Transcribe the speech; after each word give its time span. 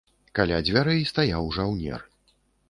Каля 0.37 0.57
дзвярэй 0.69 1.03
стаяў 1.11 1.53
жаўнер. 1.59 2.09